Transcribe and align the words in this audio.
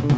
Shalom 0.00 0.16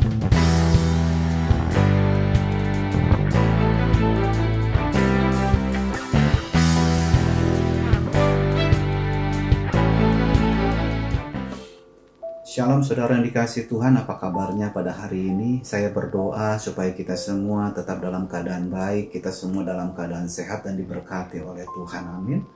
saudara 12.87 13.19
yang 13.19 13.27
dikasih 13.27 13.67
Tuhan, 13.67 13.99
apa 13.99 14.23
kabarnya 14.23 14.71
pada 14.71 14.95
hari 14.95 15.35
ini? 15.35 15.67
Saya 15.67 15.91
berdoa 15.91 16.63
supaya 16.63 16.95
kita 16.95 17.19
semua 17.19 17.75
tetap 17.75 17.99
dalam 17.99 18.31
keadaan 18.31 18.71
baik, 18.71 19.11
kita 19.11 19.35
semua 19.35 19.67
dalam 19.67 19.99
keadaan 19.99 20.31
sehat 20.31 20.63
dan 20.63 20.79
diberkati 20.79 21.43
oleh 21.43 21.67
Tuhan. 21.67 22.07
Amin. 22.07 22.47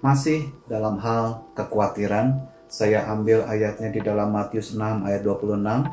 Masih 0.00 0.48
dalam 0.64 0.96
hal 1.04 1.52
kekhawatiran, 1.52 2.48
saya 2.66 3.06
ambil 3.06 3.46
ayatnya 3.46 3.94
di 3.94 4.00
dalam 4.02 4.34
Matius 4.34 4.74
6 4.74 5.06
ayat 5.06 5.22
26. 5.22 5.86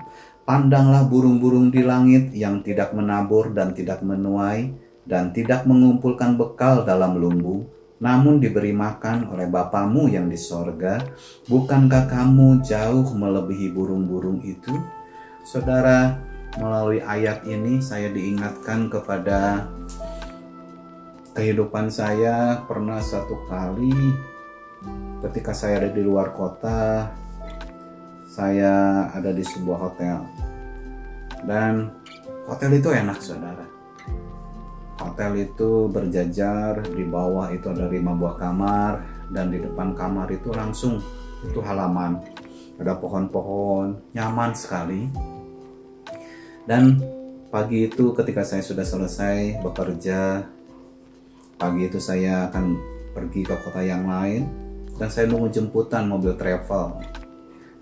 Pandanglah 0.43 1.07
burung-burung 1.07 1.71
di 1.71 1.79
langit 1.87 2.35
yang 2.35 2.59
tidak 2.59 2.91
menabur 2.91 3.55
dan 3.55 3.71
tidak 3.71 4.03
menuai 4.03 4.75
dan 5.07 5.31
tidak 5.31 5.63
mengumpulkan 5.63 6.35
bekal 6.35 6.83
dalam 6.83 7.15
lumbung, 7.15 7.63
namun 8.03 8.43
diberi 8.43 8.75
makan 8.75 9.31
oleh 9.31 9.47
Bapamu 9.47 10.11
yang 10.11 10.27
di 10.27 10.35
sorga, 10.35 10.99
bukankah 11.47 12.11
kamu 12.11 12.59
jauh 12.59 13.07
melebihi 13.15 13.71
burung-burung 13.71 14.43
itu? 14.43 14.75
Saudara, 15.47 16.19
melalui 16.59 16.99
ayat 16.99 17.47
ini 17.47 17.79
saya 17.79 18.11
diingatkan 18.11 18.91
kepada 18.91 19.71
kehidupan 21.31 21.87
saya 21.87 22.61
pernah 22.67 22.99
satu 22.99 23.47
kali 23.47 23.95
ketika 25.23 25.55
saya 25.55 25.79
ada 25.79 25.89
di 25.95 26.03
luar 26.03 26.35
kota, 26.35 27.09
saya 28.33 29.05
ada 29.13 29.29
di 29.29 29.45
sebuah 29.45 29.77
hotel. 29.77 30.25
Dan 31.45 31.93
hotel 32.49 32.81
itu 32.81 32.89
enak, 32.89 33.21
saudara 33.21 33.73
Hotel 35.03 35.51
itu 35.51 35.91
berjajar, 35.91 36.79
di 36.85 37.03
bawah 37.03 37.51
itu 37.51 37.67
ada 37.67 37.91
lima 37.91 38.15
buah 38.15 38.39
kamar, 38.39 39.03
dan 39.33 39.51
di 39.51 39.59
depan 39.59 39.91
kamar 39.97 40.31
itu 40.31 40.53
langsung 40.53 41.03
itu 41.43 41.59
halaman. 41.59 42.23
Ada 42.79 42.97
pohon-pohon, 42.97 44.15
nyaman 44.15 44.55
sekali. 44.55 45.11
Dan 46.63 47.03
pagi 47.51 47.91
itu 47.91 48.15
ketika 48.15 48.47
saya 48.47 48.63
sudah 48.63 48.85
selesai 48.87 49.59
bekerja, 49.59 50.47
pagi 51.59 51.89
itu 51.89 51.99
saya 51.99 52.47
akan 52.47 52.65
pergi 53.11 53.43
ke 53.43 53.55
kota 53.59 53.83
yang 53.83 54.07
lain, 54.07 54.47
dan 54.95 55.09
saya 55.11 55.27
nunggu 55.27 55.51
jemputan 55.51 56.07
mobil 56.07 56.37
travel. 56.39 57.01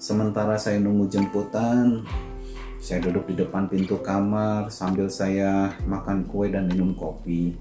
Sementara 0.02 0.57
saya 0.57 0.81
nunggu 0.81 1.13
jemputan, 1.13 2.02
saya 2.81 3.05
duduk 3.05 3.30
di 3.30 3.38
depan 3.38 3.69
pintu 3.69 4.02
kamar 4.02 4.66
sambil 4.73 5.05
saya 5.05 5.77
makan 5.85 6.25
kue 6.25 6.49
dan 6.49 6.66
minum 6.66 6.97
kopi. 6.97 7.53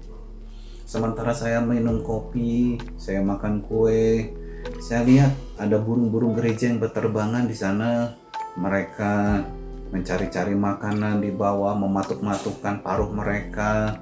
Sementara 0.89 1.37
saya 1.37 1.61
minum 1.61 2.01
kopi, 2.01 2.81
saya 2.97 3.21
makan 3.21 3.61
kue, 3.61 4.33
saya 4.81 5.05
lihat 5.05 5.37
ada 5.61 5.77
burung-burung 5.77 6.33
gereja 6.33 6.65
yang 6.65 6.81
berterbangan 6.81 7.45
di 7.45 7.53
sana. 7.53 8.17
Mereka 8.57 9.45
mencari-cari 9.93 10.57
makanan 10.57 11.21
di 11.21 11.29
bawah, 11.29 11.77
mematuk-matukkan 11.77 12.81
paruh 12.81 13.13
mereka. 13.13 14.01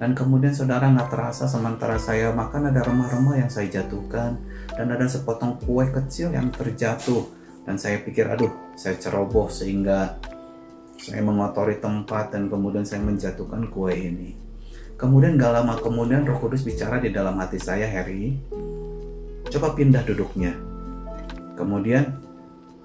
Dan 0.00 0.16
kemudian 0.16 0.56
saudara 0.56 0.88
nggak 0.88 1.12
terasa 1.12 1.44
sementara 1.44 2.00
saya 2.00 2.32
makan 2.32 2.72
ada 2.72 2.80
remah-remah 2.80 3.44
yang 3.44 3.52
saya 3.52 3.68
jatuhkan 3.68 4.40
dan 4.72 4.88
ada 4.88 5.04
sepotong 5.04 5.60
kue 5.60 5.84
kecil 5.92 6.32
yang 6.32 6.48
terjatuh 6.48 7.37
dan 7.68 7.76
saya 7.76 8.00
pikir 8.00 8.24
aduh 8.24 8.48
saya 8.72 8.96
ceroboh 8.96 9.52
sehingga 9.52 10.16
saya 10.96 11.20
mengotori 11.20 11.76
tempat 11.76 12.32
dan 12.32 12.48
kemudian 12.48 12.88
saya 12.88 13.04
menjatuhkan 13.04 13.68
kue 13.68 13.92
ini. 13.92 14.32
Kemudian 14.96 15.36
gak 15.36 15.62
lama 15.62 15.76
kemudian 15.78 16.24
Roh 16.26 16.40
Kudus 16.40 16.64
bicara 16.64 16.98
di 16.98 17.14
dalam 17.14 17.38
hati 17.38 17.60
saya, 17.60 17.86
Harry, 17.86 18.34
coba 19.46 19.76
pindah 19.76 20.02
duduknya. 20.02 20.56
Kemudian 21.54 22.18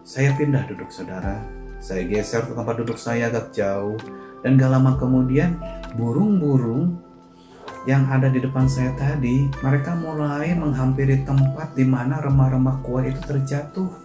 saya 0.04 0.36
pindah 0.36 0.68
duduk 0.70 0.92
saudara. 0.92 1.42
Saya 1.80 2.06
geser 2.06 2.46
ke 2.46 2.54
tempat 2.54 2.76
duduk 2.80 3.00
saya 3.00 3.32
agak 3.32 3.56
jauh 3.56 3.98
dan 4.44 4.60
gak 4.60 4.72
lama 4.72 5.00
kemudian 5.00 5.58
burung-burung 5.96 7.00
yang 7.84 8.08
ada 8.08 8.32
di 8.32 8.40
depan 8.40 8.68
saya 8.68 8.96
tadi, 8.96 9.48
mereka 9.60 9.92
mulai 9.96 10.56
menghampiri 10.56 11.28
tempat 11.28 11.76
di 11.76 11.84
mana 11.84 12.20
remah-remah 12.24 12.80
kue 12.80 13.12
itu 13.12 13.20
terjatuh. 13.26 14.03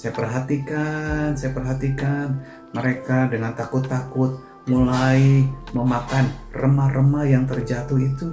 Saya 0.00 0.16
perhatikan, 0.16 1.36
saya 1.36 1.52
perhatikan 1.52 2.40
mereka 2.72 3.28
dengan 3.28 3.52
takut-takut 3.52 4.40
mulai 4.64 5.44
memakan 5.76 6.24
remah-remah 6.56 7.28
yang 7.28 7.44
terjatuh 7.44 8.00
itu. 8.00 8.32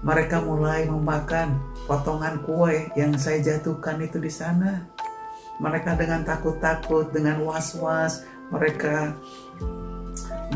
Mereka 0.00 0.48
mulai 0.48 0.88
memakan 0.88 1.60
potongan 1.84 2.40
kue 2.40 2.88
yang 2.96 3.20
saya 3.20 3.44
jatuhkan 3.44 4.00
itu 4.00 4.16
di 4.16 4.32
sana. 4.32 4.88
Mereka 5.60 6.00
dengan 6.00 6.24
takut-takut, 6.24 7.12
dengan 7.12 7.44
was-was, 7.44 8.24
mereka 8.48 9.12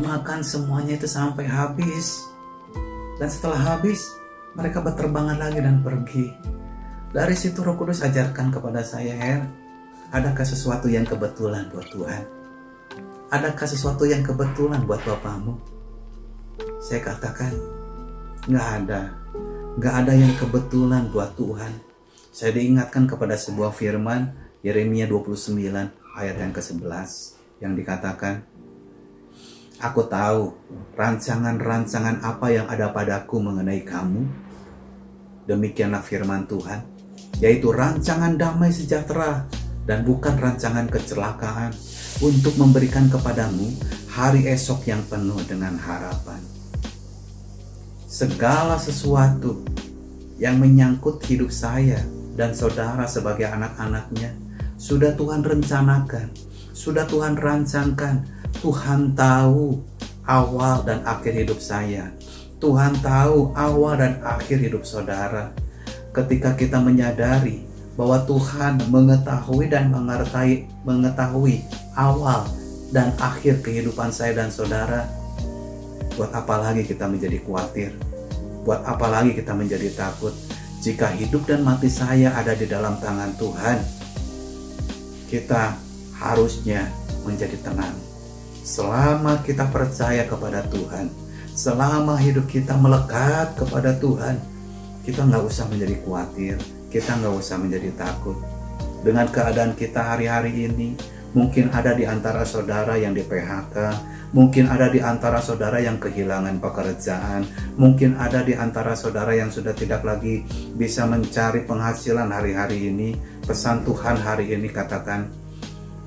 makan 0.01 0.41
semuanya 0.41 0.97
itu 0.97 1.05
sampai 1.05 1.45
habis. 1.45 2.25
Dan 3.21 3.29
setelah 3.29 3.77
habis, 3.77 4.01
mereka 4.57 4.81
berterbangan 4.81 5.37
lagi 5.37 5.61
dan 5.61 5.85
pergi. 5.85 6.33
Dari 7.13 7.37
situ 7.37 7.61
Roh 7.61 7.77
Kudus 7.77 8.01
ajarkan 8.01 8.49
kepada 8.49 8.81
saya, 8.81 9.13
Her, 9.13 9.45
Adakah 10.13 10.45
sesuatu 10.45 10.85
yang 10.85 11.09
kebetulan 11.09 11.73
buat 11.73 11.89
Tuhan? 11.89 12.21
Adakah 13.33 13.65
sesuatu 13.65 14.05
yang 14.05 14.21
kebetulan 14.21 14.85
buat 14.85 15.01
Bapamu? 15.01 15.57
Saya 16.77 17.01
katakan, 17.01 17.49
nggak 18.45 18.67
ada. 18.77 19.09
Nggak 19.73 19.95
ada 20.05 20.13
yang 20.13 20.33
kebetulan 20.37 21.09
buat 21.09 21.33
Tuhan. 21.33 21.73
Saya 22.29 22.53
diingatkan 22.53 23.09
kepada 23.09 23.33
sebuah 23.33 23.73
firman, 23.73 24.37
Yeremia 24.61 25.09
29 25.09 25.57
ayat 26.13 26.37
yang 26.37 26.53
ke-11 26.53 27.09
yang 27.65 27.73
dikatakan, 27.73 28.45
Aku 29.81 30.05
tahu 30.05 30.53
rancangan-rancangan 30.93 32.21
apa 32.21 32.53
yang 32.53 32.69
ada 32.69 32.93
padaku 32.93 33.41
mengenai 33.41 33.81
kamu. 33.81 34.29
Demikianlah 35.49 36.05
firman 36.05 36.45
Tuhan, 36.45 36.92
yaitu 37.41 37.73
rancangan 37.73 38.35
damai 38.35 38.69
sejahtera 38.69 39.47
dan 39.87 40.05
bukan 40.05 40.35
rancangan 40.37 40.89
kecelakaan 40.89 41.73
untuk 42.21 42.55
memberikan 42.55 43.09
kepadamu 43.09 43.73
hari 44.13 44.45
esok 44.51 44.85
yang 44.87 45.01
penuh 45.09 45.39
dengan 45.47 45.75
harapan. 45.79 46.39
Segala 48.05 48.77
sesuatu 48.77 49.65
yang 50.37 50.61
menyangkut 50.61 51.23
hidup 51.25 51.49
saya 51.49 51.97
dan 52.37 52.53
saudara 52.53 53.09
sebagai 53.09 53.49
anak-anaknya 53.49 54.33
sudah 54.77 55.15
Tuhan 55.15 55.41
rencanakan, 55.41 56.27
sudah 56.75 57.07
Tuhan 57.07 57.39
rancangkan. 57.39 58.43
Tuhan 58.61 59.17
tahu 59.17 59.81
awal 60.23 60.85
dan 60.87 61.03
akhir 61.03 61.35
hidup 61.35 61.59
saya. 61.59 62.11
Tuhan 62.59 62.95
tahu 63.03 63.51
awal 63.55 63.99
dan 63.99 64.13
akhir 64.23 64.59
hidup 64.59 64.83
saudara. 64.87 65.51
Ketika 66.13 66.53
kita 66.53 66.77
menyadari 66.77 67.65
bahwa 67.97 68.21
Tuhan 68.29 68.77
mengetahui 68.93 69.65
dan 69.73 69.89
mengertai 69.89 70.69
mengetahui 70.85 71.65
awal 71.97 72.45
dan 72.93 73.17
akhir 73.17 73.65
kehidupan 73.65 74.13
saya 74.13 74.37
dan 74.37 74.53
saudara 74.53 75.09
buat 76.13 76.29
apa 76.29 76.61
lagi 76.61 76.85
kita 76.85 77.09
menjadi 77.09 77.41
khawatir? 77.41 77.97
Buat 78.61 78.85
apa 78.85 79.09
lagi 79.09 79.33
kita 79.33 79.57
menjadi 79.57 79.89
takut? 79.97 80.37
Jika 80.85 81.09
hidup 81.17 81.49
dan 81.49 81.65
mati 81.65 81.89
saya 81.89 82.29
ada 82.37 82.53
di 82.53 82.69
dalam 82.69 83.01
tangan 83.01 83.33
Tuhan 83.33 83.77
kita 85.33 85.73
harusnya 86.13 86.93
menjadi 87.25 87.57
tenang. 87.65 87.97
Selama 88.61 89.41
kita 89.41 89.65
percaya 89.65 90.29
kepada 90.29 90.61
Tuhan 90.69 91.09
selama 91.53 92.17
hidup 92.17 92.49
kita 92.49 92.73
melekat 92.77 93.53
kepada 93.57 93.93
Tuhan 93.97 94.52
kita 95.03 95.27
nggak 95.27 95.43
usah 95.43 95.67
menjadi 95.67 95.95
khawatir 96.01 96.57
kita 96.93 97.17
nggak 97.17 97.33
usah 97.33 97.57
menjadi 97.57 97.89
takut. 97.97 98.37
Dengan 99.01 99.25
keadaan 99.25 99.73
kita 99.73 100.13
hari-hari 100.13 100.69
ini, 100.69 100.93
mungkin 101.33 101.73
ada 101.73 101.97
di 101.97 102.05
antara 102.05 102.45
saudara 102.45 102.95
yang 103.01 103.17
di 103.17 103.25
PHK, 103.25 103.75
mungkin 104.31 104.69
ada 104.69 104.87
di 104.93 105.01
antara 105.01 105.41
saudara 105.41 105.81
yang 105.81 105.97
kehilangan 105.97 106.61
pekerjaan, 106.61 107.49
mungkin 107.75 108.15
ada 108.21 108.45
di 108.45 108.53
antara 108.53 108.93
saudara 108.93 109.33
yang 109.33 109.49
sudah 109.49 109.73
tidak 109.73 110.05
lagi 110.05 110.45
bisa 110.77 111.09
mencari 111.09 111.65
penghasilan 111.65 112.29
hari-hari 112.29 112.93
ini. 112.93 113.17
Pesan 113.43 113.83
Tuhan 113.83 114.21
hari 114.21 114.53
ini 114.53 114.69
katakan, 114.69 115.27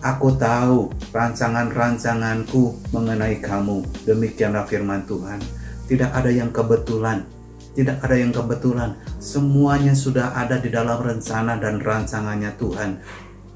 Aku 0.01 0.39
tahu 0.39 0.89
rancangan-rancanganku 1.11 2.95
mengenai 2.95 3.43
kamu. 3.43 3.83
Demikianlah 4.07 4.65
firman 4.65 5.03
Tuhan. 5.03 5.43
Tidak 5.91 6.15
ada 6.15 6.31
yang 6.31 6.55
kebetulan 6.55 7.36
tidak 7.77 8.01
ada 8.01 8.17
yang 8.17 8.33
kebetulan. 8.33 8.97
Semuanya 9.21 9.93
sudah 9.93 10.33
ada 10.33 10.57
di 10.57 10.73
dalam 10.73 10.97
rencana 10.97 11.61
dan 11.61 11.77
rancangannya 11.77 12.57
Tuhan. 12.57 12.91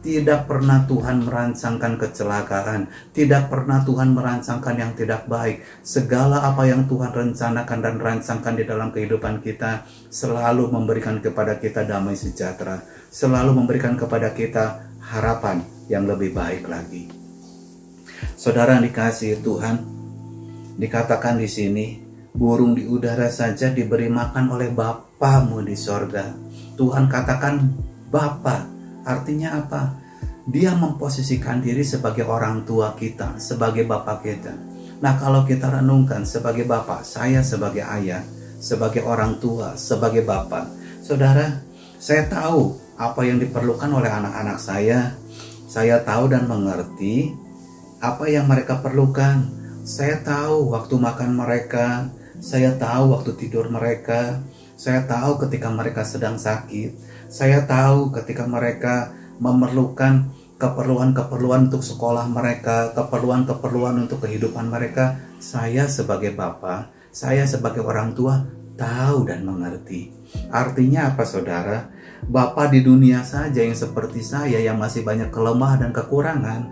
Tidak 0.01 0.49
pernah 0.49 0.89
Tuhan 0.89 1.29
merancangkan 1.29 2.01
kecelakaan, 2.01 2.89
tidak 3.13 3.53
pernah 3.53 3.85
Tuhan 3.85 4.17
merancangkan 4.17 4.77
yang 4.81 4.93
tidak 4.97 5.29
baik. 5.29 5.61
Segala 5.85 6.41
apa 6.41 6.65
yang 6.65 6.89
Tuhan 6.89 7.13
rencanakan 7.13 7.79
dan 7.85 7.97
rancangkan 8.01 8.55
di 8.57 8.65
dalam 8.65 8.89
kehidupan 8.97 9.45
kita 9.45 9.85
selalu 10.09 10.73
memberikan 10.73 11.21
kepada 11.21 11.61
kita 11.61 11.85
damai 11.85 12.17
sejahtera, 12.17 12.81
selalu 13.13 13.53
memberikan 13.53 13.93
kepada 13.93 14.33
kita 14.33 14.89
harapan 15.05 15.69
yang 15.93 16.09
lebih 16.09 16.33
baik 16.33 16.65
lagi. 16.65 17.13
Saudara 18.41 18.81
dikasih 18.81 19.45
Tuhan, 19.45 19.85
dikatakan 20.81 21.37
di 21.37 21.45
sini, 21.45 21.87
burung 22.35 22.79
di 22.79 22.87
udara 22.87 23.31
saja 23.31 23.71
diberi 23.71 24.07
makan 24.07 24.55
oleh 24.55 24.71
Bapamu 24.71 25.63
di 25.63 25.75
sorga. 25.75 26.31
Tuhan 26.79 27.07
katakan 27.11 27.61
Bapa, 28.11 28.81
Artinya 29.05 29.57
apa? 29.57 29.97
Dia 30.51 30.75
memposisikan 30.75 31.63
diri 31.63 31.85
sebagai 31.85 32.27
orang 32.27 32.67
tua 32.67 32.97
kita, 32.97 33.39
sebagai 33.39 33.87
bapak 33.87 34.19
kita. 34.25 34.53
Nah, 35.01 35.17
kalau 35.17 35.47
kita 35.47 35.71
renungkan 35.81 36.27
sebagai 36.27 36.67
bapak, 36.69 37.07
saya 37.07 37.41
sebagai 37.41 37.85
ayah, 37.87 38.21
sebagai 38.61 39.05
orang 39.07 39.41
tua, 39.41 39.79
sebagai 39.79 40.27
bapak, 40.27 40.69
saudara, 41.01 41.65
saya 41.97 42.29
tahu 42.29 42.77
apa 43.01 43.21
yang 43.25 43.41
diperlukan 43.41 43.89
oleh 43.89 44.11
anak-anak 44.11 44.59
saya. 44.61 45.17
Saya 45.71 46.03
tahu 46.03 46.35
dan 46.35 46.51
mengerti 46.51 47.31
apa 48.03 48.27
yang 48.27 48.51
mereka 48.51 48.83
perlukan. 48.83 49.47
Saya 49.87 50.19
tahu 50.21 50.75
waktu 50.75 50.99
makan 50.99 51.31
mereka, 51.39 52.11
saya 52.41 52.73
tahu 52.81 53.13
waktu 53.13 53.37
tidur 53.37 53.69
mereka, 53.69 54.41
saya 54.81 55.05
tahu 55.05 55.37
ketika 55.45 55.69
mereka 55.69 56.09
sedang 56.09 56.41
sakit, 56.41 56.97
saya 57.29 57.69
tahu 57.69 58.09
ketika 58.17 58.49
mereka 58.49 59.13
memerlukan 59.37 60.33
keperluan-keperluan 60.57 61.69
untuk 61.69 61.85
sekolah 61.85 62.25
mereka, 62.33 62.97
keperluan-keperluan 62.97 64.09
untuk 64.09 64.25
kehidupan 64.25 64.73
mereka, 64.73 65.21
saya 65.37 65.85
sebagai 65.85 66.33
bapak, 66.33 66.89
saya 67.13 67.45
sebagai 67.45 67.85
orang 67.85 68.17
tua 68.17 68.45
tahu 68.81 69.29
dan 69.29 69.45
mengerti. 69.45 70.09
Artinya 70.49 71.13
apa 71.13 71.29
saudara? 71.29 71.93
Bapak 72.25 72.73
di 72.73 72.81
dunia 72.81 73.21
saja 73.25 73.65
yang 73.65 73.77
seperti 73.77 74.25
saya 74.25 74.61
yang 74.61 74.81
masih 74.81 75.05
banyak 75.05 75.29
kelemahan 75.29 75.85
dan 75.89 75.93
kekurangan, 75.93 76.63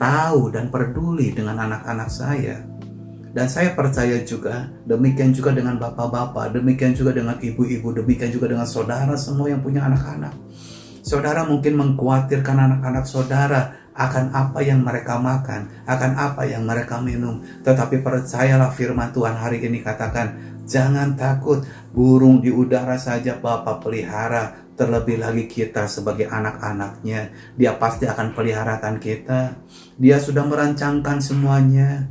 tahu 0.00 0.52
dan 0.52 0.72
peduli 0.72 1.36
dengan 1.36 1.60
anak-anak 1.68 2.08
saya. 2.08 2.71
Dan 3.32 3.48
saya 3.48 3.72
percaya 3.72 4.20
juga, 4.28 4.68
demikian 4.84 5.32
juga 5.32 5.56
dengan 5.56 5.80
bapak-bapak, 5.80 6.52
demikian 6.52 6.92
juga 6.92 7.16
dengan 7.16 7.40
ibu-ibu, 7.40 7.88
demikian 7.96 8.28
juga 8.28 8.52
dengan 8.52 8.68
saudara 8.68 9.16
semua 9.16 9.48
yang 9.48 9.64
punya 9.64 9.88
anak-anak. 9.88 10.36
Saudara 11.00 11.48
mungkin 11.48 11.80
mengkhawatirkan 11.80 12.56
anak-anak 12.60 13.08
saudara 13.08 13.74
akan 13.96 14.36
apa 14.36 14.60
yang 14.60 14.84
mereka 14.84 15.16
makan, 15.16 15.68
akan 15.88 16.12
apa 16.16 16.44
yang 16.44 16.68
mereka 16.68 17.00
minum. 17.00 17.40
Tetapi 17.64 18.04
percayalah 18.04 18.68
firman 18.72 19.12
Tuhan 19.16 19.36
hari 19.36 19.64
ini 19.64 19.80
katakan, 19.80 20.60
jangan 20.68 21.16
takut, 21.16 21.64
burung 21.90 22.44
di 22.44 22.52
udara 22.52 23.00
saja 23.00 23.36
Bapak 23.40 23.80
pelihara, 23.80 24.62
terlebih 24.76 25.20
lagi 25.20 25.44
kita 25.48 25.88
sebagai 25.88 26.28
anak-anaknya. 26.28 27.32
Dia 27.56 27.76
pasti 27.76 28.08
akan 28.08 28.32
peliharakan 28.32 28.96
kita. 28.96 29.56
Dia 30.00 30.16
sudah 30.20 30.44
merancangkan 30.44 31.20
semuanya. 31.20 32.08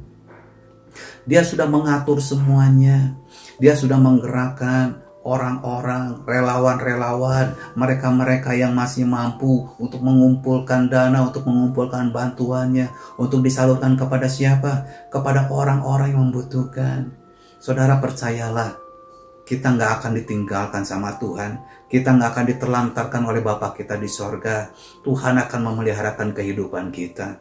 Dia 1.25 1.45
sudah 1.45 1.69
mengatur 1.69 2.17
semuanya. 2.19 3.15
Dia 3.61 3.77
sudah 3.77 3.99
menggerakkan 3.99 5.01
orang-orang, 5.21 6.25
relawan-relawan, 6.25 7.53
mereka-mereka 7.77 8.57
yang 8.57 8.73
masih 8.73 9.05
mampu 9.05 9.69
untuk 9.77 10.01
mengumpulkan 10.01 10.89
dana, 10.89 11.21
untuk 11.21 11.45
mengumpulkan 11.45 12.09
bantuannya, 12.09 12.89
untuk 13.21 13.45
disalurkan 13.45 13.93
kepada 13.93 14.25
siapa? 14.25 14.85
Kepada 15.13 15.45
orang-orang 15.49 16.13
yang 16.17 16.21
membutuhkan. 16.29 17.13
Saudara 17.61 18.01
percayalah, 18.01 18.73
kita 19.45 19.77
nggak 19.77 20.01
akan 20.01 20.11
ditinggalkan 20.17 20.81
sama 20.81 21.13
Tuhan. 21.21 21.61
Kita 21.85 22.17
nggak 22.17 22.29
akan 22.33 22.45
diterlantarkan 22.49 23.21
oleh 23.29 23.41
Bapa 23.45 23.77
kita 23.77 24.01
di 24.01 24.09
sorga. 24.09 24.73
Tuhan 25.05 25.37
akan 25.37 25.59
memeliharakan 25.69 26.33
kehidupan 26.33 26.89
kita. 26.89 27.37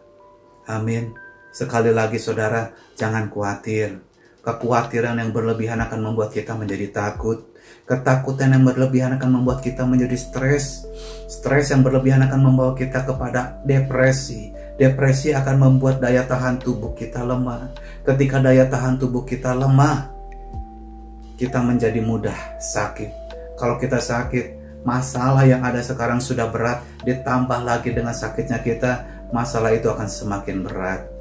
Amin. 0.69 1.30
Sekali 1.51 1.91
lagi 1.91 2.23
saudara, 2.23 2.71
jangan 2.95 3.27
khawatir. 3.27 3.99
Kekhawatiran 4.41 5.19
yang 5.19 5.35
berlebihan 5.35 5.83
akan 5.83 6.01
membuat 6.01 6.31
kita 6.31 6.55
menjadi 6.55 6.95
takut. 6.95 7.51
Ketakutan 7.85 8.55
yang 8.55 8.65
berlebihan 8.65 9.19
akan 9.19 9.43
membuat 9.43 9.61
kita 9.61 9.83
menjadi 9.83 10.15
stres. 10.15 10.87
Stres 11.27 11.75
yang 11.75 11.83
berlebihan 11.83 12.23
akan 12.25 12.41
membawa 12.41 12.73
kita 12.79 13.03
kepada 13.03 13.59
depresi. 13.67 14.55
Depresi 14.79 15.35
akan 15.37 15.57
membuat 15.61 16.01
daya 16.01 16.25
tahan 16.25 16.63
tubuh 16.63 16.95
kita 16.97 17.21
lemah. 17.21 17.75
Ketika 18.07 18.41
daya 18.41 18.65
tahan 18.71 18.97
tubuh 18.97 19.27
kita 19.27 19.53
lemah, 19.53 20.09
kita 21.37 21.61
menjadi 21.61 22.01
mudah 22.01 22.63
sakit. 22.63 23.11
Kalau 23.61 23.77
kita 23.77 24.01
sakit, 24.01 24.57
masalah 24.87 25.45
yang 25.45 25.61
ada 25.61 25.85
sekarang 25.85 26.23
sudah 26.23 26.49
berat, 26.49 26.81
ditambah 27.05 27.61
lagi 27.61 27.93
dengan 27.93 28.17
sakitnya 28.17 28.65
kita, 28.65 29.05
masalah 29.37 29.77
itu 29.77 29.93
akan 29.93 30.09
semakin 30.09 30.65
berat. 30.65 31.20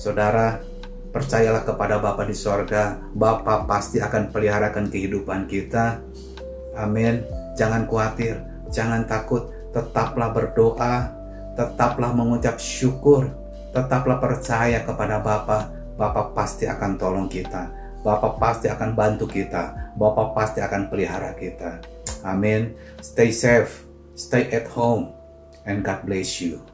Saudara, 0.00 0.64
percayalah 1.12 1.60
kepada 1.68 2.00
Bapa 2.00 2.24
di 2.24 2.32
sorga, 2.32 2.96
Bapa 3.12 3.68
pasti 3.68 4.00
akan 4.00 4.32
peliharakan 4.32 4.88
kehidupan 4.88 5.44
kita. 5.44 6.00
Amin. 6.72 7.20
Jangan 7.52 7.84
khawatir, 7.84 8.40
jangan 8.72 9.04
takut, 9.04 9.52
tetaplah 9.76 10.32
berdoa, 10.32 11.12
tetaplah 11.52 12.16
mengucap 12.16 12.56
syukur, 12.56 13.28
tetaplah 13.76 14.16
percaya 14.16 14.80
kepada 14.80 15.20
Bapa. 15.20 15.68
Bapa 16.00 16.32
pasti 16.32 16.64
akan 16.64 16.96
tolong 16.96 17.28
kita. 17.28 17.68
Bapa 18.00 18.40
pasti 18.40 18.72
akan 18.72 18.96
bantu 18.96 19.28
kita. 19.28 19.92
Bapa 20.00 20.32
pasti 20.32 20.64
akan 20.64 20.88
pelihara 20.88 21.36
kita. 21.36 21.76
Amin. 22.24 22.72
Stay 23.04 23.28
safe, 23.28 23.84
stay 24.16 24.48
at 24.48 24.64
home, 24.72 25.12
and 25.68 25.84
God 25.84 26.08
bless 26.08 26.40
you. 26.40 26.64